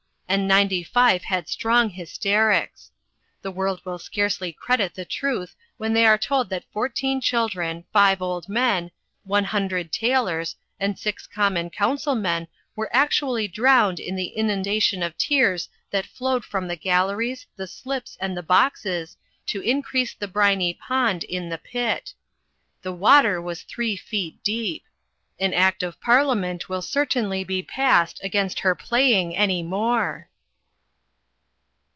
[0.31, 2.89] and ninety five had strong hysterics.
[3.41, 8.21] The world will scarcely credit the truth when they are told that fourteen children, five
[8.21, 8.91] old men,
[9.25, 15.67] one hundred tailors, and six common councilmen were actually drowned in the inundation of tears
[15.89, 21.25] that flowed from the galleries, the slips, and the boxes, to increase the briny pond
[21.25, 22.13] in the pit.
[22.83, 24.85] The water was three feet deep.
[25.39, 30.27] An Act of Parliament will certainly be passed against her playing any more!"